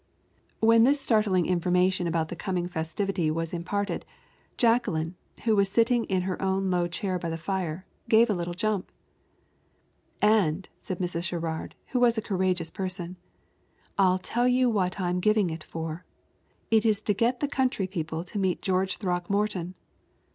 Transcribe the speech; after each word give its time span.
When 0.61 0.83
this 0.83 0.99
startling 0.99 1.45
information 1.45 2.07
about 2.07 2.29
the 2.29 2.35
coming 2.35 2.67
festivity 2.67 3.29
was 3.29 3.53
imparted, 3.53 4.03
Jacqueline, 4.57 5.13
who 5.43 5.55
was 5.55 5.69
sitting 5.69 6.05
in 6.05 6.23
her 6.23 6.41
own 6.41 6.71
low 6.71 6.87
chair 6.87 7.19
by 7.19 7.29
the 7.29 7.37
fire, 7.37 7.85
gave 8.09 8.27
a 8.27 8.33
little 8.33 8.55
jump. 8.55 8.91
"And," 10.19 10.67
said 10.79 10.97
Mrs. 10.97 11.25
Sherrard, 11.25 11.75
who 11.89 11.99
was 11.99 12.17
a 12.17 12.21
courageous 12.23 12.71
person, 12.71 13.15
"I'll 13.95 14.17
tell 14.17 14.47
you 14.47 14.71
what 14.71 14.99
I 14.99 15.11
am 15.11 15.19
giving 15.19 15.51
it 15.51 15.63
for. 15.63 16.03
It 16.71 16.83
is 16.83 16.99
to 17.01 17.13
get 17.13 17.39
the 17.39 17.47
county 17.47 17.85
people 17.85 18.23
to 18.23 18.39
meet 18.39 18.63
George 18.63 18.97
Throckmorton. 18.97 19.75